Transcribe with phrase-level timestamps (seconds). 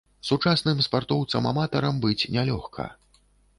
[0.27, 2.91] Сучасным спартоўцам-аматарам быць нялёгка.